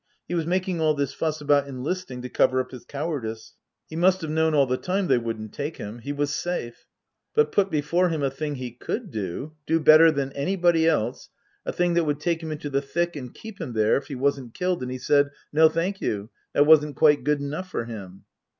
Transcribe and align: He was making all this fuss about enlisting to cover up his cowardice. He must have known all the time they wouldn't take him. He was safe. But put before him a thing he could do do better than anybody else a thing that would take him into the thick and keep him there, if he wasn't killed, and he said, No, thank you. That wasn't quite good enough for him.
He 0.27 0.33
was 0.33 0.47
making 0.47 0.81
all 0.81 0.95
this 0.95 1.13
fuss 1.13 1.41
about 1.41 1.67
enlisting 1.67 2.23
to 2.23 2.27
cover 2.29 2.59
up 2.59 2.71
his 2.71 2.85
cowardice. 2.85 3.53
He 3.87 3.95
must 3.95 4.21
have 4.21 4.31
known 4.31 4.55
all 4.55 4.65
the 4.65 4.75
time 4.75 5.05
they 5.05 5.19
wouldn't 5.19 5.53
take 5.53 5.77
him. 5.77 5.99
He 5.99 6.11
was 6.11 6.33
safe. 6.33 6.87
But 7.35 7.51
put 7.51 7.69
before 7.69 8.09
him 8.09 8.23
a 8.23 8.31
thing 8.31 8.55
he 8.55 8.71
could 8.71 9.11
do 9.11 9.53
do 9.67 9.79
better 9.79 10.11
than 10.11 10.31
anybody 10.33 10.87
else 10.87 11.29
a 11.67 11.71
thing 11.71 11.93
that 11.93 12.05
would 12.05 12.19
take 12.19 12.41
him 12.41 12.51
into 12.51 12.71
the 12.71 12.81
thick 12.81 13.15
and 13.15 13.31
keep 13.31 13.61
him 13.61 13.73
there, 13.73 13.95
if 13.95 14.07
he 14.07 14.15
wasn't 14.15 14.55
killed, 14.55 14.81
and 14.81 14.91
he 14.91 14.97
said, 14.97 15.29
No, 15.53 15.69
thank 15.69 16.01
you. 16.01 16.31
That 16.53 16.65
wasn't 16.65 16.95
quite 16.95 17.23
good 17.23 17.39
enough 17.39 17.69
for 17.69 17.85
him. 17.85 18.23